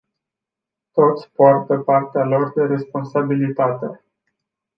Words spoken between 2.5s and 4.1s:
de responsabilitate.